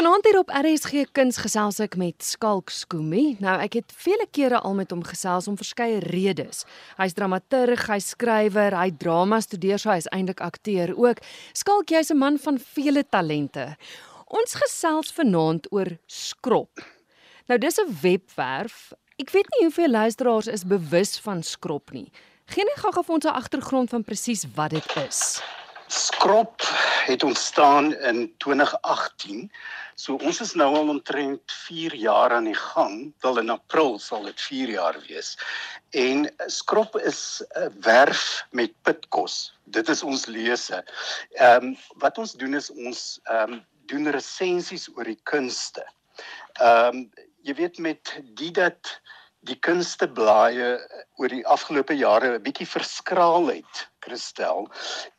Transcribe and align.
Vanaand 0.00 0.24
hier 0.24 0.38
op 0.38 0.48
RSG 0.48 1.02
Kuns 1.12 1.36
gesels 1.44 1.76
ek 1.84 1.92
met 2.00 2.24
Skalk 2.24 2.70
Skoombie. 2.72 3.34
Nou 3.44 3.58
ek 3.60 3.74
het 3.76 3.92
vele 3.92 4.24
kere 4.32 4.56
al 4.64 4.72
met 4.78 4.94
hom 4.94 5.02
gesels 5.04 5.44
om 5.50 5.58
verskeie 5.60 5.98
redes. 6.06 6.62
Hy's 6.96 7.12
dramaturg, 7.18 7.82
hy 7.84 7.98
skrywer, 8.00 8.78
hy 8.80 8.94
drama 8.96 9.42
studeer, 9.44 9.76
so 9.76 9.92
hy's 9.92 10.08
eintlik 10.08 10.40
akteur 10.40 10.94
ook. 10.96 11.20
Skalk, 11.52 11.92
jy's 11.92 12.08
'n 12.08 12.16
man 12.16 12.40
van 12.40 12.56
vele 12.56 13.04
talente. 13.04 13.76
Ons 14.24 14.56
gesels 14.62 15.12
vanaand 15.12 15.68
oor 15.68 15.92
Skrop. 16.08 16.80
Nou 17.48 17.58
dis 17.58 17.76
'n 17.76 17.92
webwerf. 18.00 18.94
Ek 19.18 19.28
weet 19.28 19.52
nie 19.52 19.68
hoeveel 19.68 19.90
luisteraars 19.90 20.46
is 20.46 20.64
bewus 20.64 21.18
van 21.20 21.42
Skrop 21.42 21.92
nie. 21.92 22.10
Geen 22.46 22.72
gou-gou 22.76 23.04
vir 23.04 23.14
ons 23.14 23.24
'n 23.26 23.36
agtergrond 23.36 23.90
van 23.90 24.02
presies 24.02 24.46
wat 24.54 24.70
dit 24.70 24.96
is. 24.96 25.42
Skrop 25.90 26.60
het 27.06 27.22
ontstaan 27.22 27.94
in 27.94 28.34
2018. 28.36 29.52
So 29.94 30.14
ons 30.14 30.38
is 30.40 30.52
nou 30.54 30.68
al 30.76 30.88
omtrent 30.88 31.52
4 31.52 31.94
jaar 31.94 32.30
aan 32.30 32.46
die 32.46 32.54
gang. 32.54 33.10
Wel 33.20 33.38
in 33.38 33.50
April 33.50 33.98
sal 33.98 34.22
dit 34.22 34.40
4 34.40 34.70
jaar 34.70 35.00
wees. 35.08 35.32
En 35.90 36.30
Skrop 36.46 36.94
is 36.98 37.42
'n 37.58 37.74
werf 37.80 38.46
met 38.50 38.72
pitkos. 38.82 39.58
Dit 39.64 39.88
is 39.88 40.02
ons 40.02 40.26
lese. 40.26 40.84
Ehm 41.30 41.64
um, 41.64 41.76
wat 41.98 42.18
ons 42.18 42.32
doen 42.32 42.54
is 42.54 42.70
ons 42.70 43.18
ehm 43.24 43.52
um, 43.52 43.66
doen 43.90 44.10
resensies 44.10 44.88
oor 44.94 45.04
die 45.04 45.20
kunste. 45.22 45.82
Ehm 46.52 46.86
um, 46.86 47.10
jy 47.42 47.54
weet 47.54 47.78
met 47.78 48.20
die 48.38 48.50
dat 48.50 49.00
die 49.40 49.58
kunsteblaaie 49.58 50.78
oor 51.16 51.28
die 51.28 51.46
afgelope 51.46 51.94
jare 51.98 52.38
'n 52.38 52.42
bietjie 52.42 52.68
verskraal 52.78 53.46
het 53.46 53.89
Christel 54.00 54.68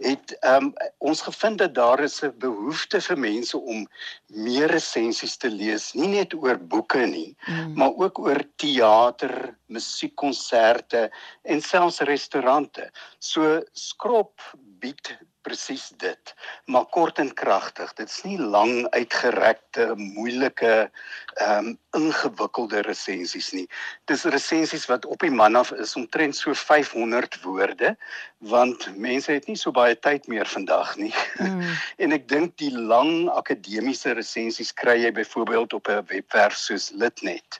het 0.03 0.35
um, 0.48 0.73
ons 0.98 1.21
gevind 1.21 1.58
dat 1.62 1.76
daar 1.76 2.03
is 2.03 2.21
'n 2.23 2.34
behoefte 2.38 3.02
vir 3.02 3.17
mense 3.17 3.57
om 3.57 3.88
meer 4.27 4.71
resensies 4.71 5.38
te 5.38 5.49
lees 5.49 5.94
nie 5.94 6.07
net 6.07 6.34
oor 6.34 6.57
boeke 6.57 7.05
nie 7.05 7.35
mm. 7.48 7.73
maar 7.76 7.94
ook 7.95 8.20
oor 8.20 8.44
teater, 8.55 9.55
musiekkonserte 9.68 11.10
en 11.43 11.62
selfs 11.62 11.99
restaurante. 11.99 12.91
So 13.20 13.62
Skrop 13.73 14.41
bied 14.82 15.18
presies 15.41 15.91
dit, 15.97 16.34
maar 16.65 16.85
kort 16.85 17.20
en 17.20 17.34
kragtig. 17.34 17.93
Dit 17.93 18.09
is 18.09 18.21
nie 18.23 18.37
lang 18.39 18.87
uitgerekte, 18.89 19.93
moeilike, 19.98 20.89
ehm 21.35 21.71
um, 21.71 21.77
ingewikkelde 21.91 22.79
resensies 22.87 23.49
nie. 23.51 23.65
Dis 24.07 24.23
resensies 24.23 24.85
wat 24.87 25.05
op 25.05 25.20
die 25.20 25.31
man 25.31 25.57
af 25.59 25.73
is 25.75 25.95
omtrent 25.99 26.37
so 26.37 26.53
500 26.55 27.41
woorde, 27.43 27.98
want 28.48 28.85
mense 28.95 29.31
het 29.31 29.48
nie 29.48 29.57
so 29.59 29.73
baie 29.75 29.98
tyd 29.99 30.27
meer 30.31 30.48
vandag 30.48 30.93
nie. 30.95 31.11
Mm. 31.35 31.65
en 32.03 32.15
ek 32.15 32.29
dink 32.31 32.55
die 32.63 32.71
lang 32.71 33.27
akademiese 33.35 34.15
resensies 34.15 34.71
kry 34.71 34.95
jy 35.01 35.11
byvoorbeeld 35.20 35.76
op 35.76 35.91
'n 35.91 36.05
webwerf 36.13 36.55
soos 36.55 36.91
Litnet. 36.95 37.59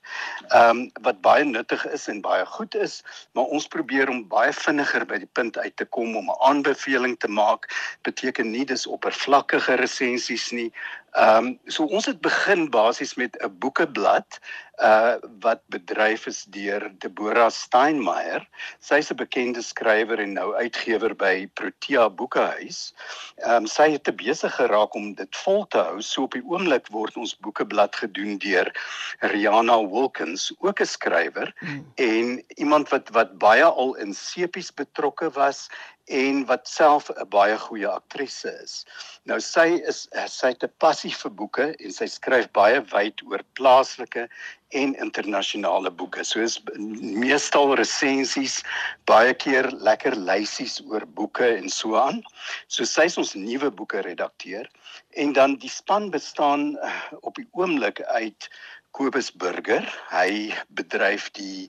Ehm 0.50 0.70
um, 0.70 0.80
wat 1.04 1.22
baie 1.22 1.44
nuttig 1.44 1.86
is 1.92 2.08
en 2.08 2.22
baie 2.22 2.46
goed 2.46 2.76
is, 2.76 3.02
maar 3.36 3.52
ons 3.52 3.68
probeer 3.68 4.10
om 4.10 4.28
baie 4.28 4.54
vinniger 4.54 5.06
by 5.06 5.20
die 5.20 5.32
punt 5.34 5.58
uit 5.58 5.76
te 5.76 5.86
kom 5.86 6.16
om 6.16 6.32
'n 6.32 6.40
aanbeveling 6.40 7.20
te 7.20 7.28
maak 7.28 7.71
beteken 8.02 8.52
nie 8.52 8.66
dis 8.66 8.88
oppervlakkige 8.88 9.76
resensies 9.76 10.52
nie. 10.52 10.72
Ehm 11.12 11.46
um, 11.46 11.60
so 11.68 11.84
ons 11.84 12.06
het 12.08 12.22
begin 12.24 12.70
basies 12.72 13.14
met 13.20 13.36
'n 13.44 13.52
boekeblad 13.60 14.40
uh 14.80 15.16
wat 15.40 15.62
bedryf 15.68 16.26
is 16.26 16.44
deur 16.44 16.92
Deborah 16.98 17.52
Steinmeier. 17.52 18.48
Sy's 18.80 19.12
'n 19.12 19.16
bekende 19.16 19.62
skrywer 19.62 20.20
en 20.20 20.34
nou 20.34 20.56
uitgewer 20.56 21.16
by 21.16 21.50
Protea 21.54 22.10
Boekehuis. 22.10 22.94
Ehm 23.36 23.56
um, 23.56 23.68
sy 23.68 23.92
het 23.92 24.04
te 24.04 24.14
besig 24.14 24.56
geraak 24.56 24.96
om 24.96 25.14
dit 25.14 25.36
vol 25.36 25.68
te 25.68 25.78
hou. 25.78 26.02
So 26.02 26.24
op 26.24 26.32
die 26.32 26.46
oomblik 26.48 26.88
word 26.88 27.18
ons 27.18 27.38
boekeblad 27.38 27.96
gedoen 27.96 28.38
deur 28.38 28.72
Rihanna 29.20 29.78
Wilkins, 29.88 30.54
ook 30.60 30.80
'n 30.80 30.86
skrywer 30.86 31.54
mm. 31.60 31.86
en 31.96 32.44
iemand 32.56 32.90
wat 32.90 33.10
wat 33.10 33.38
baie 33.38 33.64
al 33.64 33.96
in 33.96 34.14
sepies 34.14 34.74
betrokke 34.74 35.30
was 35.30 35.68
en 36.12 36.46
wat 36.46 36.68
self 36.68 37.10
'n 37.10 37.28
baie 37.32 37.58
goeie 37.58 37.88
aktrise 37.88 38.52
is. 38.64 38.86
Nou 39.30 39.40
sy 39.40 39.82
is 39.92 40.08
sy 40.28 40.48
het 40.54 40.64
'n 40.64 40.74
passie 40.84 41.14
vir 41.24 41.32
boeke 41.32 41.68
en 41.80 41.92
sy 41.92 42.08
skryf 42.08 42.52
baie 42.52 42.82
wyd 42.92 43.22
oor 43.30 43.44
plaaslike 43.60 44.28
en 44.72 44.96
internasionale 44.96 45.92
boeke. 45.92 46.24
So 46.24 46.40
is 46.40 46.60
meestal 46.78 47.76
resensies, 47.76 48.64
baie 49.06 49.34
keer 49.34 49.72
lekker 49.72 50.16
lysies 50.16 50.82
oor 50.88 51.06
boeke 51.06 51.48
en 51.58 51.70
so 51.70 51.96
aan. 51.96 52.24
So 52.68 52.84
sy 52.84 53.06
is 53.06 53.18
ons 53.18 53.36
nuwe 53.36 53.72
boeke 53.72 54.02
redakteur 54.02 54.68
en 55.16 55.34
dan 55.34 55.56
die 55.56 55.70
span 55.70 56.10
bestaan 56.12 56.78
eh, 56.78 57.02
op 57.22 57.36
die 57.36 57.48
oomblik 57.52 58.02
uit 58.02 58.50
Kobus 58.92 59.32
Burger. 59.32 59.88
Hy 60.12 60.54
bedryf 60.70 61.32
die 61.32 61.68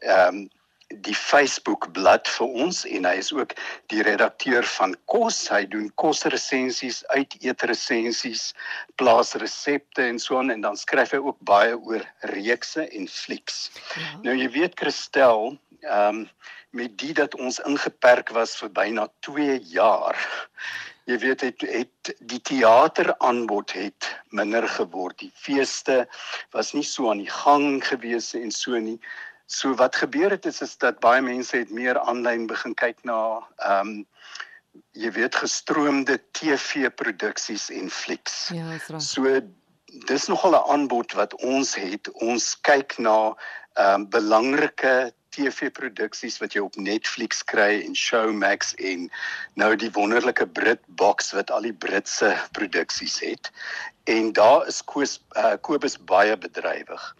ehm 0.00 0.36
um, 0.36 0.50
die 1.00 1.14
Facebook 1.14 1.88
bladsy 1.96 2.36
vir 2.36 2.56
ons 2.64 2.82
en 2.88 3.06
hy 3.08 3.14
is 3.20 3.32
ook 3.32 3.54
die 3.92 4.02
redakteur 4.06 4.66
van 4.76 4.94
kos. 5.10 5.38
Hy 5.52 5.64
doen 5.72 5.88
kosresensies, 6.00 7.02
uiteetresensies, 7.14 8.52
plaas 9.00 9.34
resepte 9.40 10.04
en 10.04 10.20
so 10.22 10.38
aan 10.38 10.52
en 10.54 10.64
dan 10.64 10.76
skryf 10.76 11.14
hy 11.16 11.22
ook 11.22 11.40
baie 11.48 11.76
oor 11.78 12.04
reekse 12.34 12.86
en 12.88 13.08
flieks. 13.08 13.70
Ja. 13.96 14.12
Nou 14.28 14.36
jy 14.38 14.50
weet 14.60 14.78
Christel, 14.80 15.56
ehm 15.82 16.24
um, 16.24 16.26
met 16.72 16.94
dit 16.96 17.16
dat 17.16 17.34
ons 17.36 17.58
ingeperk 17.68 18.30
was 18.32 18.54
vir 18.56 18.70
byna 18.72 19.02
2 19.26 19.58
jaar. 19.74 20.16
Jy 21.04 21.18
weet 21.18 21.42
het 21.44 21.64
het 21.68 22.12
die 22.30 22.40
teateraanbod 22.40 23.74
het 23.76 24.08
minder 24.30 24.64
geword. 24.68 25.18
Die 25.18 25.32
feeste 25.34 26.06
was 26.56 26.72
nie 26.72 26.86
so 26.86 27.10
aan 27.10 27.20
die 27.20 27.28
gang 27.30 27.82
gewees 27.84 28.32
en 28.38 28.54
so 28.54 28.78
nie. 28.78 28.96
So 29.52 29.74
wat 29.76 29.96
gebeur 30.00 30.30
het 30.32 30.46
is 30.48 30.60
is 30.64 30.76
dat 30.80 31.00
baie 31.04 31.20
mense 31.20 31.56
het 31.56 31.70
meer 31.70 31.98
aanlyn 32.00 32.46
begin 32.48 32.74
kyk 32.74 33.04
na 33.08 33.18
ehm 33.56 33.92
um, 33.92 34.06
jy 34.96 35.10
weet 35.12 35.36
gestroomde 35.36 36.14
TV 36.32 36.88
produksies 36.96 37.66
en 37.68 37.90
flieks. 37.92 38.48
Ja, 38.56 38.70
is 38.72 38.86
reg. 38.88 39.02
So 39.04 39.40
dis 40.08 40.28
nogal 40.32 40.56
'n 40.56 40.70
aanbod 40.74 41.12
wat 41.12 41.34
ons 41.44 41.74
het. 41.76 42.08
Ons 42.24 42.54
kyk 42.60 42.96
na 42.98 43.34
ehm 43.76 44.00
um, 44.00 44.08
belangrike 44.08 45.12
TV 45.32 45.68
produksies 45.72 46.38
wat 46.40 46.56
jy 46.56 46.64
op 46.64 46.76
Netflix 46.76 47.44
kry 47.44 47.82
en 47.84 47.94
Showmax 47.96 48.74
en 48.74 49.10
nou 49.54 49.76
die 49.76 49.92
wonderlike 49.92 50.46
Britbox 50.46 51.32
wat 51.36 51.50
al 51.50 51.68
die 51.68 51.76
Britse 51.84 52.32
produksies 52.52 53.20
het. 53.20 53.52
En 54.04 54.32
daar 54.32 54.66
is 54.66 54.82
Koos 54.84 55.20
uh, 55.36 55.56
Kobus 55.60 55.96
baie 56.04 56.36
bedrywig 56.36 57.14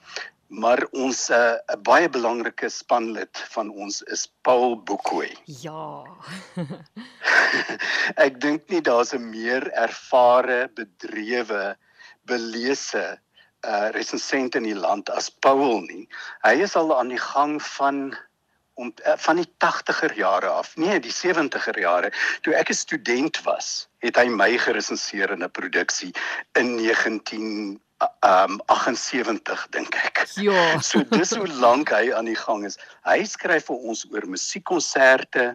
maar 0.53 0.85
ons 0.91 1.29
eh, 1.31 1.57
'n 1.57 1.77
uh, 1.77 1.81
baie 1.83 2.09
belangrike 2.09 2.69
spanlid 2.69 3.45
van 3.55 3.71
ons 3.71 4.03
is 4.03 4.29
Paul 4.45 4.77
Boekoe. 4.77 5.31
Ja. 5.45 6.05
ek 8.27 8.41
dink 8.41 8.69
nie 8.69 8.83
daar's 8.85 9.15
'n 9.17 9.31
meer 9.31 9.71
ervare, 9.73 10.69
bedrewe, 10.75 11.77
belese 12.29 13.19
uh 13.63 13.89
resensent 13.95 14.55
in 14.59 14.67
die 14.67 14.77
land 14.77 15.11
as 15.11 15.31
Paul 15.31 15.81
nie. 15.87 16.09
Hy 16.43 16.55
is 16.67 16.77
al 16.77 16.99
aan 16.99 17.09
die 17.09 17.23
gang 17.23 17.63
van 17.63 18.17
om 18.75 18.93
uh, 19.07 19.17
van 19.17 19.37
die 19.37 19.49
80er 19.65 20.15
jare 20.17 20.49
af, 20.49 20.77
nee, 20.77 20.99
die 21.01 21.13
70er 21.13 21.79
jare. 21.81 22.13
Toe 22.43 22.55
ek 22.55 22.71
'n 22.71 22.75
student 22.75 23.41
was, 23.45 23.89
het 24.05 24.17
hy 24.17 24.29
my 24.29 24.59
geresenseer 24.59 25.31
in 25.31 25.45
'n 25.45 25.51
produksie 25.51 26.13
in 26.59 26.77
19 26.77 27.81
um 28.21 28.61
78 28.67 29.67
dink 29.71 29.97
ek. 30.05 30.25
Ja. 30.41 30.81
so 30.89 31.03
dis 31.15 31.35
hoe 31.37 31.49
lank 31.61 31.93
hy 31.95 32.13
aan 32.15 32.31
die 32.31 32.39
gang 32.39 32.65
is. 32.67 32.79
Hy 33.09 33.23
skryf 33.29 33.69
vir 33.71 33.91
ons 33.93 34.07
oor 34.13 34.27
musiekkonserte, 34.31 35.53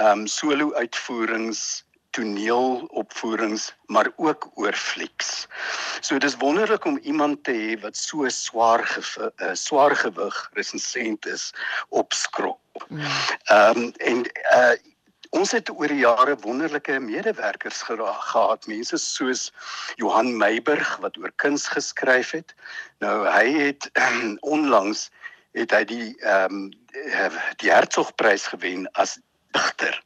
um 0.00 0.26
solo 0.30 0.72
uitvoerings, 0.78 1.84
toneelopvoerings, 2.14 3.72
maar 3.90 4.10
ook 4.16 4.50
oor 4.54 4.76
flieks. 4.78 5.46
So 6.00 6.18
dis 6.18 6.36
wonderlik 6.38 6.84
om 6.84 6.98
iemand 7.02 7.42
te 7.44 7.54
hê 7.56 7.78
wat 7.82 7.98
so 7.98 8.28
swaar 8.30 8.84
uh, 9.18 9.54
swaar 9.58 9.96
gewig 9.98 10.36
resensent 10.54 11.26
is 11.26 11.50
op 11.88 12.14
skrop. 12.14 12.60
Mm. 12.88 13.06
Um 13.50 13.92
en 13.98 14.26
uh 14.54 14.74
Ons 15.44 15.52
het 15.52 15.68
oor 15.68 15.92
die 15.92 16.00
jare 16.00 16.38
wonderlike 16.40 16.94
medewerkers 17.04 17.82
gehad, 17.84 18.64
mense 18.70 18.96
soos 18.96 19.42
Johan 20.00 20.30
Meiburg 20.40 20.94
wat 21.02 21.18
oor 21.20 21.34
kuns 21.42 21.66
geskryf 21.68 22.30
het. 22.32 22.54
Nou 23.04 23.26
hy 23.28 23.50
het 23.52 23.90
um, 24.00 24.38
onlangs 24.56 25.10
het 25.52 25.74
hy 25.76 25.82
die 25.90 26.06
ehm 26.22 26.56
um, 26.62 26.64
die 27.60 27.68
Hertzogprys 27.74 28.46
gewen 28.54 28.88
as 28.96 29.18
digter. 29.52 30.00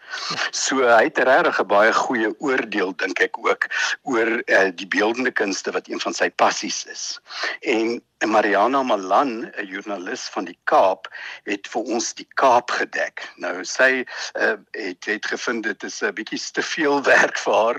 So 0.50 0.82
hy 0.88 1.04
het 1.06 1.22
regtig 1.30 1.62
'n 1.62 1.70
baie 1.70 1.92
goeie 1.92 2.34
oordeel 2.42 2.90
dink 2.96 3.22
ek 3.22 3.38
ook 3.38 3.70
oor 4.02 4.42
uh, 4.42 4.68
die 4.74 4.90
beeldende 4.90 5.30
kunste 5.30 5.70
wat 5.70 5.86
een 5.88 6.00
van 6.00 6.14
sy 6.18 6.30
passies 6.30 6.84
is. 6.90 7.20
En 7.62 8.00
En 8.18 8.30
Mariana 8.30 8.82
Malan, 8.82 9.46
'n 9.46 9.66
joernalis 9.66 10.28
van 10.28 10.44
die 10.44 10.58
Kaap, 10.64 11.06
het 11.46 11.68
vir 11.70 11.82
ons 11.82 12.14
die 12.18 12.26
Kaap 12.34 12.70
gedek. 12.70 13.22
Nou 13.36 13.62
sy 13.64 14.02
uh, 14.02 14.56
het 14.74 15.04
het 15.06 15.26
gevind 15.26 15.62
dit 15.62 15.82
is 15.86 16.00
'n 16.02 16.10
bietjie 16.14 16.40
te 16.52 16.62
veel 16.62 17.02
werk 17.14 17.38
vir 17.38 17.54
haar. 17.54 17.78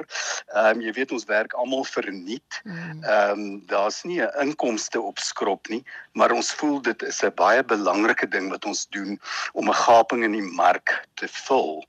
Ehm 0.56 0.80
um, 0.80 0.82
jy 0.82 0.94
weet 0.96 1.12
ons 1.12 1.26
werk 1.28 1.54
almal 1.54 1.84
verniet. 1.84 2.62
Mm. 2.64 3.04
Ehm 3.04 3.32
um, 3.32 3.66
daar's 3.68 4.04
nie 4.04 4.22
'n 4.22 4.32
inkomste 4.40 5.02
op 5.02 5.20
skrop 5.20 5.68
nie, 5.68 5.84
maar 6.14 6.32
ons 6.32 6.54
voel 6.54 6.82
dit 6.82 7.04
is 7.04 7.22
'n 7.24 7.36
baie 7.36 7.64
belangrike 7.64 8.28
ding 8.28 8.50
wat 8.50 8.66
ons 8.66 8.88
doen 8.88 9.20
om 9.54 9.68
'n 9.68 9.82
gaping 9.84 10.24
in 10.24 10.32
die 10.32 10.52
mark 10.56 11.04
te 11.14 11.28
vul. 11.28 11.84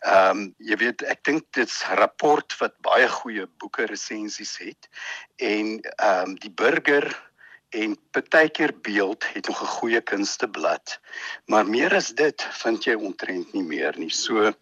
Ehm 0.00 0.36
um, 0.36 0.54
jy 0.58 0.76
weet 0.76 1.02
ek 1.02 1.24
dink 1.24 1.44
dit's 1.50 1.80
'n 1.88 1.96
rapport 1.96 2.58
wat 2.58 2.76
baie 2.80 3.08
goeie 3.08 3.46
boeke 3.56 3.86
resensies 3.86 4.58
het 4.58 4.88
en 5.36 5.80
ehm 5.80 6.28
um, 6.28 6.34
die 6.34 6.52
burger 6.52 7.24
en 7.68 7.96
partykeer 8.10 8.72
beeld 8.82 9.24
het 9.32 9.48
nog 9.48 9.62
'n 9.62 9.74
goeie 9.78 10.00
kunsteblad. 10.00 11.00
Maar 11.46 11.66
meer 11.66 11.94
as 11.94 12.14
dit 12.14 12.46
vind 12.50 12.84
jy 12.84 12.94
ontrent 12.94 13.52
nie 13.52 13.62
meer 13.62 13.98
nie. 13.98 14.10
So 14.10 14.52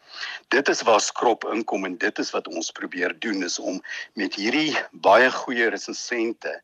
dit 0.48 0.68
is 0.68 0.82
waar 0.82 1.00
skrop 1.00 1.44
inkom 1.44 1.84
en 1.84 1.98
dit 1.98 2.18
is 2.18 2.30
wat 2.30 2.48
ons 2.48 2.70
probeer 2.70 3.18
doen 3.18 3.42
is 3.42 3.58
om 3.58 3.82
met 4.14 4.34
hierdie 4.34 4.76
baie 4.92 5.30
goeie 5.30 5.68
resensente 5.68 6.62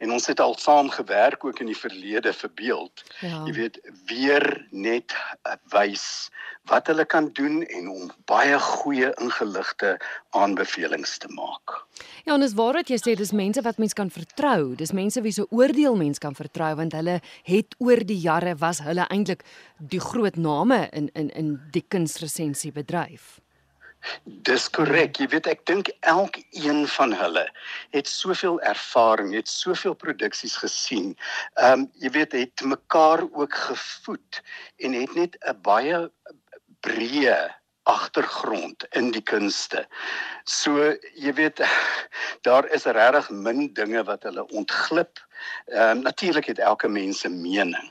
en 0.00 0.12
ons 0.12 0.26
het 0.26 0.40
al 0.40 0.56
saam 0.58 0.88
gewerk 0.90 1.44
ook 1.44 1.60
in 1.60 1.68
die 1.68 1.76
verlede 1.76 2.32
vir 2.32 2.50
beeld. 2.56 3.02
Ja. 3.20 3.42
Jy 3.44 3.52
weet 3.56 3.80
weer 4.08 4.46
net 4.70 5.14
wys 5.74 6.30
wat 6.68 6.88
hulle 6.88 7.04
kan 7.04 7.30
doen 7.36 7.62
en 7.62 7.88
om 7.88 8.10
baie 8.30 8.58
goeie 8.60 9.10
ingeligte 9.20 9.96
aanbevelings 10.36 11.18
te 11.18 11.28
maak. 11.34 11.76
Ja, 12.24 12.34
en 12.34 12.44
dis 12.44 12.56
waar 12.56 12.78
wat 12.80 12.92
jy 12.92 13.00
sê, 13.00 13.16
dis 13.18 13.34
mense 13.36 13.62
wat 13.66 13.80
mens 13.82 13.96
kan 13.96 14.12
vertrou. 14.12 14.74
Dis 14.78 14.94
mense 14.96 15.20
wie 15.24 15.34
se 15.36 15.46
oordeel 15.50 15.96
mens 16.00 16.22
kan 16.22 16.36
vertrou 16.36 16.72
want 16.80 16.96
hulle 16.96 17.20
het 17.48 17.76
oor 17.78 18.04
die 18.06 18.20
jare 18.20 18.56
was 18.60 18.80
hulle 18.86 19.08
eintlik 19.12 19.44
die 19.78 20.00
groot 20.00 20.36
name 20.36 20.86
in 20.92 21.10
in 21.14 21.30
in 21.30 21.54
die 21.72 21.84
kunsresensie 21.88 22.72
bedryf. 22.72 23.40
Dis 24.24 24.68
korrek. 24.70 25.18
Jy 25.20 25.28
weet 25.34 25.46
ek 25.46 25.64
dink 25.68 25.90
elkeen 26.00 26.86
van 26.96 27.12
hulle 27.12 27.44
het 27.96 28.08
soveel 28.08 28.60
ervaring, 28.60 29.34
het 29.34 29.48
soveel 29.48 29.94
produksies 29.94 30.56
gesien. 30.56 31.16
Ehm 31.54 31.84
um, 31.84 31.88
jy 32.00 32.10
weet 32.10 32.32
het 32.32 32.64
mekaar 32.64 33.24
ook 33.32 33.54
gevoed 33.54 34.42
en 34.78 34.92
het 34.92 35.14
net 35.14 35.36
'n 35.40 35.60
baie 35.62 36.10
breë 36.80 37.40
agtergrond 37.82 38.84
in 38.90 39.10
die 39.10 39.22
kunste. 39.22 39.86
So 40.44 40.96
jy 41.14 41.32
weet 41.34 41.60
daar 42.46 42.68
is 42.74 42.84
regtig 42.84 43.30
min 43.30 43.72
dinge 43.74 44.04
wat 44.04 44.22
hulle 44.22 44.46
ontglip. 44.48 45.18
Ehm 45.66 45.96
um, 45.96 46.02
natuurlik 46.02 46.46
het 46.46 46.58
elke 46.58 46.88
mens 46.88 47.24
'n 47.24 47.40
mening. 47.40 47.90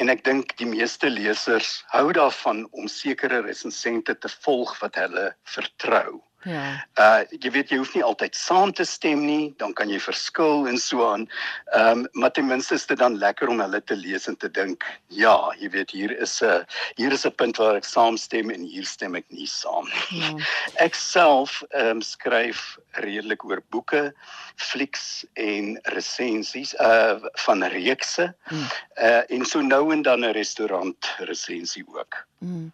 En 0.00 0.12
ek 0.12 0.24
dink 0.24 0.56
die 0.60 0.68
meeste 0.68 1.10
lesers 1.10 1.70
hou 1.94 2.12
daarvan 2.16 2.64
om 2.70 2.88
sekere 2.88 3.40
resensente 3.46 4.18
te 4.18 4.30
volg 4.44 4.74
wat 4.82 4.98
hulle 5.00 5.30
vertrou. 5.54 6.20
Ja. 6.42 6.82
Uh 6.98 7.22
jy 7.42 7.50
weet 7.54 7.70
jy 7.70 7.78
hoef 7.78 7.92
nie 7.94 8.02
altyd 8.02 8.34
saam 8.34 8.72
te 8.74 8.84
stem 8.88 9.22
nie, 9.26 9.52
dan 9.62 9.74
kan 9.78 9.90
jy 9.90 10.00
verskil 10.02 10.66
en 10.70 10.78
so 10.80 11.04
aan. 11.06 11.28
Ehm 11.76 12.02
um, 12.02 12.06
maar 12.18 12.32
ten 12.34 12.46
minste 12.46 12.74
is 12.74 12.86
dit 12.86 12.98
dan 12.98 13.18
lekker 13.18 13.48
om 13.48 13.60
hulle 13.62 13.80
te 13.80 13.96
lees 13.96 14.26
en 14.30 14.36
te 14.36 14.50
dink, 14.50 14.84
ja, 15.08 15.36
jy 15.60 15.70
weet 15.70 15.94
hier 15.94 16.14
is 16.18 16.40
'n 16.42 16.66
hier 16.96 17.12
is 17.12 17.26
'n 17.26 17.34
punt 17.38 17.56
waar 17.56 17.76
ek 17.76 17.86
saamstem 17.86 18.50
en 18.50 18.64
hier 18.64 18.86
stem 18.86 19.14
ek 19.14 19.26
nie 19.30 19.46
saam 19.46 19.86
nie. 19.86 20.20
Ja. 20.22 20.34
Ek 20.86 20.94
self 20.94 21.62
ehm 21.70 21.96
um, 21.96 22.02
skryf 22.02 22.78
redelik 23.04 23.44
oor 23.44 23.62
boeke, 23.70 24.12
flieks 24.56 25.24
en 25.34 25.78
resensies 25.94 26.74
uh 26.80 27.20
van 27.46 27.64
reekse. 27.64 28.34
Hmm. 28.50 28.66
Uh 28.96 29.22
en 29.28 29.44
so 29.44 29.60
nou 29.60 29.92
en 29.92 30.02
dan 30.02 30.24
'n 30.24 30.32
restaurant 30.32 31.14
resensie 31.18 31.84
ook. 31.86 32.26
Hmm. 32.38 32.72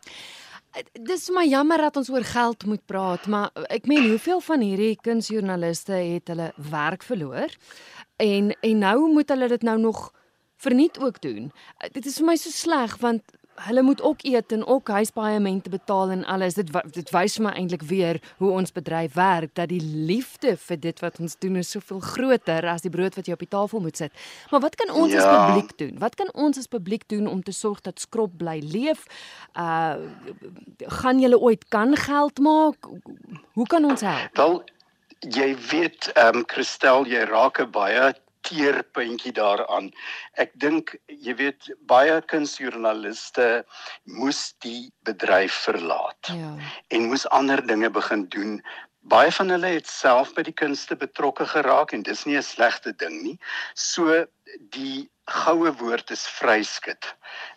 Dis 0.92 1.28
maar 1.30 1.46
jammer 1.46 1.78
dat 1.78 1.96
ons 1.96 2.10
oor 2.10 2.24
geld 2.24 2.64
moet 2.66 2.84
praat, 2.86 3.26
maar 3.26 3.50
ek 3.72 3.86
meen 3.88 4.08
hoeveel 4.08 4.40
van 4.44 4.60
hierdie 4.60 4.98
kunsjoernaliste 5.00 5.96
het 5.96 6.28
hulle 6.28 6.52
werk 6.70 7.02
verloor? 7.02 7.54
En 8.16 8.52
en 8.60 8.78
nou 8.78 9.12
moet 9.12 9.28
hulle 9.28 9.48
dit 9.48 9.62
nou 9.62 9.78
nog 9.80 10.12
verniet 10.58 10.98
ook 10.98 11.20
doen. 11.22 11.50
Dit 11.92 12.06
is 12.06 12.18
vir 12.20 12.26
my 12.26 12.36
so 12.36 12.50
sleg 12.50 12.96
want 13.02 13.37
hulle 13.66 13.82
moet 13.82 14.02
ook 14.02 14.22
eet 14.22 14.52
en 14.52 14.66
ook 14.66 14.88
huispaaiement 14.88 15.68
betaal 15.70 16.10
en 16.10 16.24
alles. 16.24 16.54
Dit 16.54 16.70
dit 16.92 17.10
wys 17.10 17.38
my 17.38 17.50
eintlik 17.50 17.82
weer 17.82 18.20
hoe 18.36 18.50
ons 18.50 18.72
bedryf 18.72 19.14
werk 19.14 19.54
dat 19.54 19.68
die 19.68 19.82
liefde 19.82 20.56
vir 20.56 20.80
dit 20.80 21.00
wat 21.00 21.18
ons 21.18 21.36
doen 21.38 21.56
is 21.56 21.70
soveel 21.70 22.00
groter 22.00 22.66
as 22.68 22.84
die 22.86 22.92
brood 22.92 23.18
wat 23.18 23.26
jy 23.26 23.36
op 23.36 23.44
die 23.44 23.50
tafel 23.50 23.80
moet 23.80 23.96
sit. 23.96 24.12
Maar 24.50 24.60
wat 24.60 24.78
kan 24.80 24.94
ons 24.94 25.12
ja. 25.12 25.24
as 25.24 25.28
publiek 25.36 25.76
doen? 25.78 25.98
Wat 25.98 26.14
kan 26.14 26.32
ons 26.32 26.58
as 26.58 26.66
publiek 26.66 27.08
doen 27.08 27.26
om 27.26 27.42
te 27.42 27.52
sorg 27.52 27.80
dat 27.80 28.00
skrop 28.00 28.38
bly 28.38 28.58
leef? 28.64 29.06
Uh 29.54 29.96
gaan 31.02 31.20
julle 31.20 31.38
ooit 31.38 31.64
kan 31.68 31.96
geld 31.96 32.38
maak? 32.38 32.88
Hoe 33.52 33.66
kan 33.66 33.84
ons 33.84 34.00
help? 34.00 34.36
Wel 34.36 34.62
jy 35.34 35.56
weet 35.70 36.10
ehm 36.14 36.36
um, 36.36 36.44
Christel 36.46 37.06
jy 37.10 37.24
raak 37.26 37.58
baie 37.74 38.12
teerpuntjie 38.46 39.32
daaraan. 39.32 39.90
Ek 40.32 40.52
dink 40.60 40.96
jy 41.06 41.34
weet 41.38 41.70
baie 41.90 42.20
kunsjoernaliste 42.30 43.64
moes 44.18 44.54
die 44.64 44.90
bedryf 45.08 45.64
verlaat. 45.68 46.32
Ja. 46.32 46.54
En 46.88 47.08
moes 47.10 47.26
ander 47.34 47.64
dinge 47.66 47.90
begin 47.90 48.28
doen. 48.34 48.60
Baie 49.08 49.32
van 49.32 49.50
hulle 49.54 49.70
het 49.78 49.86
self 49.88 50.34
by 50.36 50.42
die 50.44 50.56
kunste 50.56 50.96
betrokke 50.96 51.46
geraak 51.48 51.92
en 51.96 52.02
dis 52.02 52.24
nie 52.26 52.36
'n 52.36 52.42
slegte 52.42 52.92
ding 52.92 53.22
nie. 53.22 53.38
So 53.74 54.26
die 54.74 55.08
goue 55.28 55.72
woord 55.76 56.10
is 56.10 56.24
vryskut. 56.38 57.04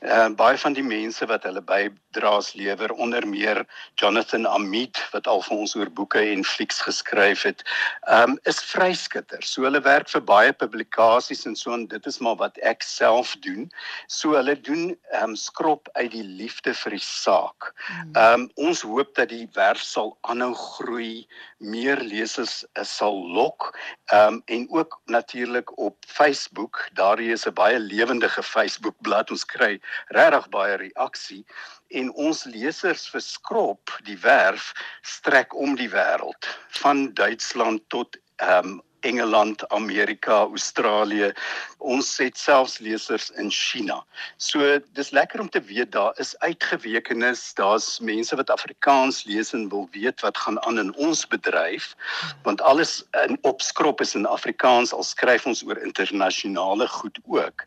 Ehm 0.02 0.34
uh, 0.34 0.36
baie 0.36 0.58
van 0.60 0.74
die 0.76 0.84
mense 0.84 1.26
wat 1.30 1.46
hulle 1.48 1.62
bydraes 1.64 2.52
lewer 2.60 2.92
onder 2.92 3.24
meer 3.28 3.62
Jonathan 4.02 4.46
Amit 4.50 5.00
wat 5.14 5.28
al 5.32 5.44
vir 5.46 5.58
ons 5.64 5.76
oor 5.80 5.92
boeke 6.00 6.20
en 6.34 6.44
flieks 6.44 6.82
geskryf 6.84 7.46
het, 7.48 7.64
ehm 8.08 8.34
um, 8.34 8.38
is 8.50 8.60
vryskutters. 8.72 9.54
So 9.54 9.64
hulle 9.68 9.82
werk 9.86 10.10
vir 10.12 10.24
baie 10.28 10.54
publikasies 10.54 11.46
en 11.48 11.56
so 11.56 11.74
en 11.74 11.88
dit 11.88 12.10
is 12.12 12.20
maar 12.20 12.36
wat 12.42 12.58
ek 12.74 12.84
self 12.84 13.36
doen. 13.46 13.70
So 14.08 14.36
hulle 14.36 14.58
doen 14.60 14.92
ehm 15.14 15.32
um, 15.32 15.36
skrop 15.36 15.90
uit 15.94 16.12
die 16.12 16.26
liefde 16.26 16.74
vir 16.84 16.98
die 16.98 17.06
saak. 17.06 17.72
Hmm. 17.88 18.12
Ehm 18.16 18.42
um, 18.42 18.48
ons 18.68 18.84
hoop 18.84 19.16
dat 19.16 19.32
die 19.32 19.48
werf 19.56 19.84
sal 19.86 20.18
aanhou 20.28 20.54
groei, 20.58 21.28
meer 21.60 22.04
lesers 22.04 22.66
uh, 22.76 22.84
sal 22.84 23.22
lok. 23.38 23.72
Ehm 24.12 24.42
um, 24.42 24.44
en 24.46 24.68
ook 24.76 25.00
natuurlik 25.06 25.78
op 25.78 25.96
Facebook, 26.08 26.81
daar 26.94 27.20
is 27.20 27.46
'n 27.48 27.54
baie 27.54 27.80
lewendige 27.80 28.44
Facebookblad. 28.44 29.32
Ons 29.32 29.46
kry 29.46 29.80
regtig 30.08 30.50
baie 30.50 30.76
reaksie 30.76 31.46
en 31.88 32.12
ons 32.14 32.44
lesers 32.44 33.10
verskrop 33.10 34.00
die 34.04 34.18
werf 34.18 34.74
strek 35.02 35.56
om 35.56 35.76
die 35.76 35.90
wêreld 35.90 36.48
van 36.82 37.14
Duitsland 37.14 37.82
tot 37.88 38.18
ehm 38.36 38.66
um, 38.66 38.82
Engeland, 39.02 39.70
Amerika, 39.70 40.42
Australië. 40.42 41.32
Ons 41.78 42.18
het 42.18 42.38
selfs 42.38 42.78
lesers 42.80 43.30
in 43.30 43.52
China. 43.52 44.04
So 44.38 44.80
dis 44.94 45.10
lekker 45.10 45.40
om 45.40 45.50
te 45.50 45.62
weet 45.62 45.92
daar 45.92 46.14
is 46.22 46.34
uitgewekenis, 46.40 47.54
daar's 47.54 48.00
mense 48.00 48.36
wat 48.36 48.50
Afrikaans 48.50 49.24
lees 49.24 49.54
en 49.54 49.70
wil 49.70 49.88
weet 49.92 50.22
wat 50.22 50.38
gaan 50.38 50.62
aan 50.62 50.80
in 50.80 50.94
ons 50.96 51.28
bedryf, 51.28 51.96
want 52.44 52.62
alles 52.62 53.04
in 53.26 53.38
opskrop 53.42 54.02
is 54.02 54.16
in 54.16 54.26
Afrikaans 54.26 54.94
al 54.94 55.04
skryf 55.04 55.46
ons 55.46 55.64
oor 55.66 55.78
internasionale 55.82 56.88
goed 56.88 57.20
ook. 57.28 57.66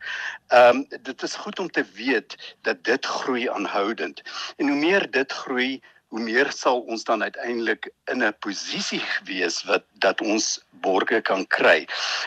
Ehm 0.48 0.76
um, 0.76 0.86
dit 1.02 1.22
is 1.22 1.34
goed 1.34 1.58
om 1.58 1.70
te 1.70 1.84
weet 1.94 2.36
dat 2.62 2.84
dit 2.84 3.06
groei 3.06 3.48
aanhoudend. 3.48 4.22
En 4.56 4.68
hoe 4.68 4.78
meer 4.78 5.10
dit 5.10 5.32
groei, 5.32 5.82
hoe 6.08 6.20
meer 6.20 6.52
sal 6.52 6.80
ons 6.80 7.04
dan 7.04 7.22
uiteindelik 7.22 7.92
in 8.12 8.22
'n 8.22 8.34
posisie 8.38 9.02
wees 9.24 9.64
wat 9.64 9.84
dat 9.98 10.20
ons 10.20 10.64
borge 10.70 11.20
kan 11.20 11.46
kry. 11.46 11.86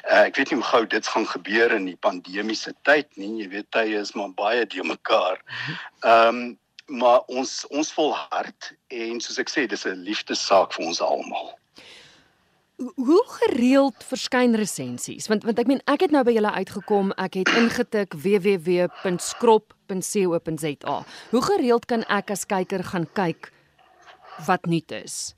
Uh, 0.10 0.26
ek 0.28 0.36
weet 0.36 0.52
nie 0.52 0.60
hoe 0.60 0.72
gou 0.72 0.88
dit 0.88 1.08
gaan 1.08 1.28
gebeur 1.28 1.72
in 1.72 1.86
die 1.86 1.98
pandemiese 2.00 2.74
tyd 2.84 3.08
nie. 3.16 3.44
Jy 3.44 3.50
weet 3.50 3.72
tye 3.72 4.00
is 4.00 4.14
maar 4.14 4.34
baie 4.34 4.66
de 4.66 4.84
mekaar. 4.84 5.42
Ehm 6.02 6.28
um, 6.28 6.60
maar 6.88 7.22
ons 7.28 7.68
ons 7.68 7.92
volhard 7.92 8.74
en 8.88 9.20
soos 9.20 9.40
ek 9.44 9.50
sê 9.52 9.68
dis 9.68 9.86
'n 9.86 10.04
liefdessaak 10.08 10.74
vir 10.74 10.86
ons 10.86 11.02
almal. 11.02 11.60
Hoe 12.78 13.26
gereeld 13.28 14.04
verskyn 14.06 14.56
resensies? 14.56 15.28
Want 15.28 15.44
want 15.44 15.60
ek 15.60 15.68
meen 15.68 15.82
ek 15.86 16.02
het 16.02 16.12
nou 16.12 16.24
by 16.24 16.32
julle 16.32 16.52
uitgekom, 16.52 17.12
ek 17.18 17.34
het 17.34 17.50
ingetik 17.50 18.14
www.skrop.co.za. 18.14 21.04
Hoe 21.32 21.42
gereeld 21.42 21.86
kan 21.86 22.04
ek 22.08 22.32
as 22.32 22.46
kyker 22.46 22.84
gaan 22.84 23.08
kyk 23.14 23.52
wat 24.46 24.66
nuut 24.66 24.92
is? 24.92 25.36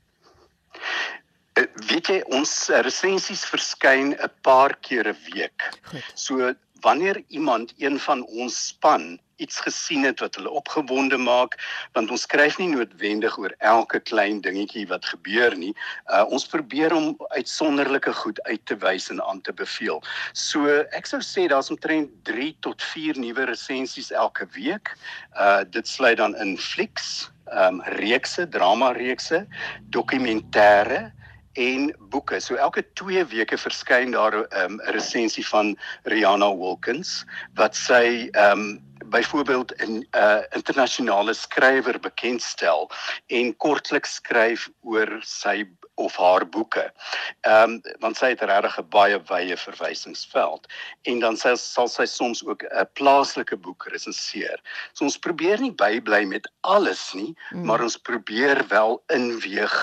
Uh, 1.58 1.66
weet 1.88 2.06
jy 2.06 2.20
ons 2.36 2.68
resensies 2.86 3.44
verskyn 3.44 4.14
'n 4.14 4.32
paar 4.42 4.76
keer 4.80 5.08
'n 5.08 5.18
week. 5.32 5.70
Goed. 5.90 6.04
So 6.14 6.54
wanneer 6.80 7.22
iemand 7.28 7.74
een 7.76 7.98
van 8.00 8.24
ons 8.24 8.66
span 8.66 9.20
iets 9.40 9.60
gesien 9.60 10.04
het 10.04 10.20
wat 10.20 10.34
hulle 10.34 10.50
opgewonde 10.50 11.16
maak, 11.16 11.56
want 11.92 12.10
ons 12.10 12.26
skryf 12.28 12.58
nie 12.60 12.68
noodwendig 12.68 13.38
oor 13.40 13.54
elke 13.58 14.00
klein 14.00 14.40
dingetjie 14.44 14.86
wat 14.92 15.08
gebeur 15.08 15.56
nie. 15.56 15.72
Uh 16.12 16.24
ons 16.28 16.46
probeer 16.46 16.94
om 16.94 17.14
uitsonderlike 17.36 18.12
goed 18.12 18.42
uit 18.42 18.60
te 18.68 18.76
wys 18.84 19.08
en 19.10 19.22
aan 19.24 19.40
te 19.40 19.52
beveel. 19.52 20.02
So 20.32 20.68
ek 20.96 21.08
sou 21.08 21.22
sê 21.24 21.48
daar's 21.48 21.72
omtrent 21.72 22.12
3 22.28 22.52
tot 22.60 22.82
4 22.92 23.18
nuwe 23.18 23.48
resensies 23.50 24.12
elke 24.12 24.48
week. 24.56 24.94
Uh 25.34 25.64
dit 25.64 25.88
sluit 25.88 26.20
dan 26.20 26.36
in 26.36 26.58
flieks, 26.58 27.24
ehm 27.24 27.39
um, 27.52 27.80
reekse, 27.84 28.46
drama 28.46 28.92
reekse, 28.92 29.46
dokumentêre 29.88 31.12
en 31.60 31.90
boeke. 32.12 32.40
So 32.40 32.54
elke 32.56 32.84
2 32.98 33.24
weke 33.32 33.58
verskyn 33.58 34.14
daar 34.16 34.34
ehm, 34.42 34.72
'n 34.76 34.80
um, 34.80 34.80
resensie 34.96 35.46
van 35.46 35.76
Rihanna 36.02 36.56
Wilkins 36.56 37.24
wat 37.54 37.76
sy 37.76 38.28
ehm 38.32 38.52
um, 38.52 38.88
byvoorbeeld 39.10 39.72
'n 39.76 40.06
uh, 40.16 40.42
internasionale 40.50 41.34
skrywer 41.34 42.00
bekendstel 42.00 42.90
en 43.26 43.56
kortliks 43.56 44.14
skryf 44.14 44.70
oor 44.80 45.18
sy 45.20 45.66
of 45.94 46.16
haar 46.16 46.48
boeke. 46.48 46.92
Ehm 47.40 47.70
um, 47.70 47.80
want 47.98 48.16
sy 48.16 48.32
het 48.32 48.40
regtig 48.40 48.78
'n 48.80 48.88
baie 48.88 49.18
wye 49.30 49.56
verwysingsveld 49.56 50.66
en 51.02 51.20
dan 51.20 51.36
sal 51.36 51.56
sal 51.56 51.88
sy 51.88 52.06
soms 52.06 52.44
ook 52.44 52.62
'n 52.64 52.88
plaaslike 52.92 53.56
boek 53.56 53.86
resenseer. 53.92 54.60
So 54.92 55.04
ons 55.04 55.18
probeer 55.18 55.60
nie 55.60 55.72
bybly 55.72 56.24
met 56.24 56.50
alles 56.60 57.12
nie, 57.14 57.36
mm. 57.50 57.64
maar 57.64 57.82
ons 57.82 57.96
probeer 57.96 58.64
wel 58.68 59.02
inweeg 59.06 59.76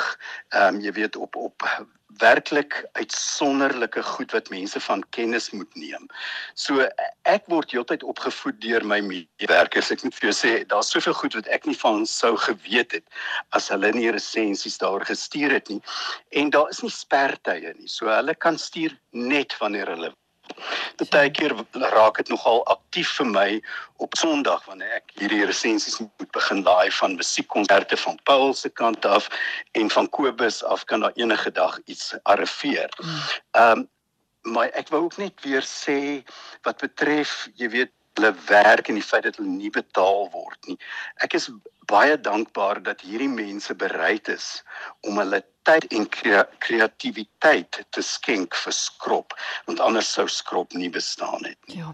ehm 0.50 0.76
um, 0.76 0.82
jy 0.82 0.92
weet 0.92 1.16
op 1.16 1.36
op 1.36 1.67
werklik 2.18 2.86
uitsonderlike 2.92 4.04
goed 4.04 4.32
wat 4.32 4.50
mense 4.50 4.80
van 4.80 5.04
kennis 5.10 5.50
moet 5.50 5.76
neem. 5.76 6.08
So 6.54 6.88
ek 7.30 7.48
word 7.52 7.72
heeltyd 7.72 8.04
opgevoed 8.04 8.60
deur 8.64 8.86
my 8.86 9.00
medewerkers. 9.06 9.92
Ek 9.94 10.04
moet 10.06 10.18
vir 10.18 10.30
jou 10.30 10.36
sê 10.40 10.54
daar's 10.72 10.92
soveel 10.94 11.18
goed 11.20 11.38
wat 11.38 11.50
ek 11.54 11.68
nie 11.70 11.78
van 11.78 12.06
sou 12.10 12.34
geweet 12.48 12.98
het 13.00 13.06
as 13.58 13.70
hulle 13.74 13.92
nie 13.96 14.10
resensies 14.14 14.80
daar 14.82 15.06
gestuur 15.06 15.60
het 15.60 15.70
nie. 15.74 15.82
En 16.32 16.50
daar 16.54 16.72
is 16.74 16.82
nie 16.86 16.94
spertye 16.94 17.76
nie. 17.78 17.92
So 17.92 18.10
hulle 18.12 18.36
kan 18.36 18.58
stuur 18.58 18.98
net 19.12 19.58
wanneer 19.62 19.94
hulle 19.96 20.14
Partykeer 20.98 21.56
raak 21.94 22.18
dit 22.22 22.30
nogal 22.34 22.64
aktief 22.66 23.12
vir 23.20 23.30
my 23.32 23.50
op 24.04 24.16
Sondag 24.18 24.66
wanneer 24.66 25.00
ek 25.00 25.14
hierdie 25.20 25.46
resensies 25.46 26.00
moet 26.00 26.32
begin 26.32 26.64
laai 26.64 26.92
van 27.00 27.18
musiekkonserte 27.20 27.98
van 27.98 28.20
Paul 28.24 28.54
se 28.54 28.70
kant 28.70 29.06
af 29.06 29.30
en 29.72 29.90
van 29.94 30.10
Kobus 30.10 30.64
af 30.64 30.86
kan 30.86 31.06
daar 31.06 31.16
enige 31.16 31.52
dag 31.52 31.80
iets 31.86 32.16
arriveer. 32.24 32.90
Hmm. 32.98 33.22
Ehm 33.52 33.78
um, 33.78 33.88
maar 34.48 34.70
ek 34.80 34.88
wou 34.94 35.02
ook 35.04 35.18
net 35.20 35.42
weer 35.44 35.66
sê 35.68 36.24
wat 36.64 36.80
betref, 36.80 37.50
jy 37.60 37.68
weet, 37.74 37.92
hulle 38.18 38.34
werk 38.48 38.88
en 38.90 38.98
die 38.98 39.06
feit 39.06 39.26
dat 39.28 39.38
hulle 39.38 39.52
nie 39.52 39.72
betaal 39.74 40.30
word 40.34 40.70
nie. 40.70 40.78
Ek 41.26 41.36
is 41.38 41.50
baie 41.88 42.18
dankbaar 42.20 42.82
dat 42.84 43.04
hierdie 43.06 43.32
mense 43.32 43.76
bereid 43.76 44.28
is 44.34 44.48
om 45.08 45.20
hulle 45.22 45.44
tyd 45.68 45.88
en 45.96 46.08
kreatiwiteit 46.64 47.82
te 47.96 48.04
skenk 48.06 48.56
vir 48.64 48.76
skrop 48.76 49.36
want 49.68 49.82
anders 49.84 50.12
sou 50.18 50.28
skrop 50.32 50.74
nie 50.74 50.90
bestaan 50.94 51.44
het 51.44 51.60
nie. 51.68 51.82
Ja. 51.82 51.94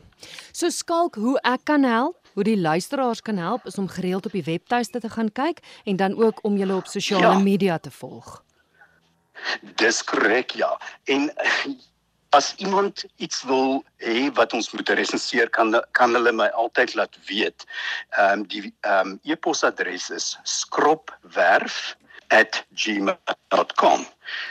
So 0.52 0.70
skalk 0.70 1.18
hoe 1.20 1.38
ek 1.48 1.66
kan 1.70 1.84
help, 1.88 2.20
hoe 2.38 2.46
die 2.48 2.58
luisteraars 2.58 3.22
kan 3.22 3.38
help 3.42 3.66
is 3.70 3.80
om 3.82 3.90
gereeld 3.92 4.30
op 4.30 4.36
die 4.38 4.46
webtuiste 4.46 5.02
te 5.04 5.10
gaan 5.10 5.32
kyk 5.32 5.64
en 5.86 5.98
dan 6.02 6.18
ook 6.18 6.44
om 6.48 6.58
julle 6.58 6.76
op 6.76 6.90
sosiale 6.92 7.38
ja. 7.38 7.40
media 7.40 7.78
te 7.78 7.92
volg. 7.92 8.42
Dis 9.82 10.04
korrek 10.06 10.54
ja. 10.58 10.78
En 11.10 11.32
as 12.34 12.54
iemand 12.58 13.04
iets 13.22 13.44
wil 13.44 13.84
hê 14.02 14.30
wat 14.38 14.54
ons 14.58 14.72
moet 14.74 14.90
resenseer 14.98 15.50
kan 15.54 15.76
kan 15.98 16.16
hulle 16.18 16.34
my 16.34 16.48
altyd 16.58 16.96
laat 16.98 17.18
weet. 17.30 17.66
Ehm 18.18 18.40
um, 18.42 18.48
die 18.50 18.64
ehm 18.82 19.14
um, 19.14 19.20
e-posadres 19.24 20.10
is 20.10 20.34
skropwerf@gmail.com. 22.34 24.06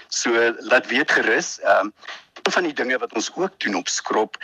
So 0.09 0.55
laat 0.59 0.87
weet 0.87 1.11
gerus 1.11 1.61
ehm 1.61 1.87
um, 1.87 1.95
een 2.43 2.53
van 2.53 2.63
die 2.63 2.73
dinge 2.73 2.99
wat 2.99 3.13
ons 3.13 3.31
ook 3.35 3.61
doen 3.61 3.75
op 3.75 3.89
skrop 3.89 4.37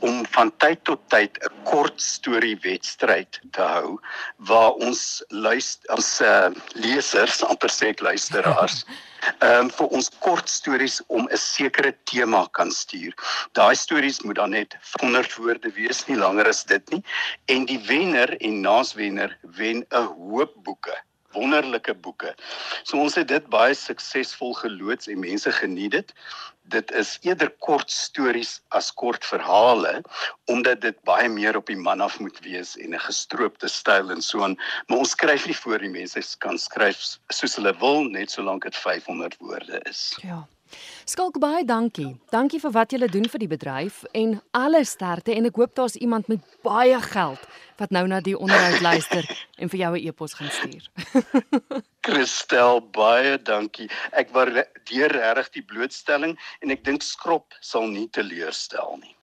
om 0.00 0.26
van 0.30 0.50
tyd 0.56 0.84
tot 0.84 1.00
tyd 1.08 1.38
'n 1.38 1.62
kort 1.64 2.02
storie 2.02 2.58
wedstryd 2.60 3.40
te 3.50 3.62
hou 3.62 4.00
waar 4.36 4.70
ons 4.70 5.24
luister 5.28 5.94
ons 5.94 6.20
uh, 6.20 6.50
lesers 6.74 7.42
amper 7.44 7.70
sê 7.70 7.94
luisteraars 8.00 8.84
ehm 9.38 9.60
um, 9.60 9.70
vir 9.70 9.86
ons 9.86 10.10
kort 10.18 10.48
stories 10.48 11.00
om 11.06 11.28
'n 11.30 11.36
sekere 11.36 11.94
tema 12.04 12.46
kan 12.50 12.70
stuur. 12.70 13.14
Daai 13.52 13.74
stories 13.74 14.20
moet 14.20 14.36
dan 14.36 14.50
net 14.50 14.76
100 15.00 15.34
woorde 15.34 15.70
wees, 15.70 16.06
nie 16.06 16.18
langer 16.18 16.48
as 16.48 16.64
dit 16.64 16.90
nie. 16.90 17.02
En 17.46 17.66
die 17.66 17.80
wenner 17.86 18.36
en 18.40 18.60
naaswenner 18.60 19.38
wen 19.42 19.86
'n 19.90 20.06
hoop 20.18 20.54
boeke 20.56 20.96
wonderlike 21.36 21.94
boeke. 22.04 22.32
So 22.82 22.98
ons 23.02 23.16
het 23.18 23.28
dit 23.30 23.46
baie 23.52 23.76
suksesvol 23.76 24.56
geloods 24.62 25.10
en 25.12 25.22
mense 25.22 25.52
geniet 25.60 25.94
dit. 25.96 26.14
Dit 26.72 26.90
is 26.98 27.12
eerder 27.22 27.52
kort 27.62 27.92
stories 27.94 28.56
as 28.74 28.90
kort 28.90 29.24
verhale 29.24 30.00
omdat 30.50 30.82
dit 30.82 30.98
baie 31.06 31.28
meer 31.30 31.56
op 31.60 31.70
die 31.70 31.78
man 31.78 32.02
af 32.02 32.18
moet 32.20 32.40
wees 32.42 32.74
en 32.76 32.94
'n 32.94 33.06
gestroopte 33.06 33.68
styl 33.68 34.10
en 34.10 34.22
so 34.22 34.42
aan. 34.42 34.58
Maar 34.86 34.98
ons 34.98 35.14
skryf 35.14 35.46
nie 35.46 35.56
voor 35.56 35.78
die 35.78 35.94
mense 36.00 36.20
kan 36.38 36.58
skryf 36.58 37.18
soos 37.28 37.56
hulle 37.56 37.74
wil 37.78 38.04
net 38.04 38.30
solank 38.30 38.62
dit 38.62 38.76
500 38.76 39.36
woorde 39.38 39.80
is. 39.84 40.18
Ja 40.22 40.46
Skalk 41.04 41.38
baie 41.38 41.64
dankie. 41.64 42.16
Dankie 42.30 42.60
vir 42.60 42.72
wat 42.74 42.92
julle 42.94 43.08
doen 43.08 43.28
vir 43.30 43.42
die 43.42 43.50
bedryf 43.50 44.02
en 44.12 44.36
alle 44.50 44.84
sterkte 44.84 45.34
en 45.34 45.48
ek 45.50 45.58
hoop 45.60 45.74
daar's 45.78 45.96
iemand 45.96 46.28
met 46.28 46.42
baie 46.66 47.00
geld 47.00 47.42
wat 47.80 47.90
nou 47.90 48.06
na 48.08 48.20
die 48.20 48.36
onderhoud 48.38 48.80
luister 48.80 49.26
en 49.58 49.68
vir 49.68 49.80
jou 49.80 49.92
'n 49.96 50.06
e-pos 50.08 50.34
gaan 50.34 50.50
stuur. 50.50 50.90
Christel, 52.06 52.80
baie 52.92 53.38
dankie. 53.42 53.90
Ek 54.12 54.30
waardeer 54.30 55.12
regtig 55.12 55.50
die 55.58 55.66
blootstelling 55.72 56.38
en 56.60 56.70
ek 56.70 56.84
dink 56.84 57.02
skrop 57.02 57.54
sal 57.60 57.86
nie 57.86 58.08
teleurstel 58.08 58.98
nie. 59.02 59.15